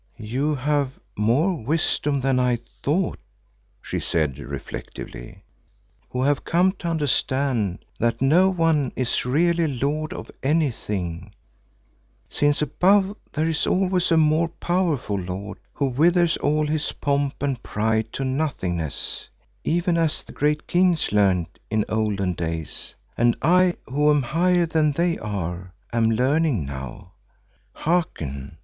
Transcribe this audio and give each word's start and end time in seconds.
"You 0.17 0.55
have 0.55 0.99
more 1.15 1.53
wisdom 1.63 2.21
than 2.21 2.39
I 2.39 2.57
thought," 2.81 3.19
she 3.83 3.99
said 3.99 4.39
reflectively, 4.39 5.43
"who 6.09 6.23
have 6.23 6.43
come 6.43 6.71
to 6.79 6.87
understand 6.87 7.85
that 7.99 8.19
no 8.19 8.49
one 8.49 8.93
is 8.95 9.27
really 9.27 9.67
lord 9.67 10.11
of 10.11 10.31
anything, 10.41 11.35
since 12.29 12.63
above 12.63 13.15
there 13.31 13.47
is 13.47 13.67
always 13.67 14.11
a 14.11 14.17
more 14.17 14.47
powerful 14.47 15.19
lord 15.19 15.59
who 15.71 15.85
withers 15.85 16.35
all 16.37 16.65
his 16.65 16.93
pomp 16.93 17.43
and 17.43 17.61
pride 17.61 18.11
to 18.13 18.23
nothingness, 18.25 19.29
even 19.63 19.97
as 19.97 20.23
the 20.23 20.31
great 20.31 20.65
kings 20.65 21.11
learned 21.11 21.59
in 21.69 21.85
olden 21.87 22.33
days, 22.33 22.95
and 23.15 23.37
I, 23.43 23.75
who 23.85 24.09
am 24.09 24.23
higher 24.23 24.65
than 24.65 24.93
they 24.93 25.19
are, 25.19 25.75
am 25.93 26.09
learning 26.09 26.65
now. 26.65 27.11
Hearken. 27.73 28.57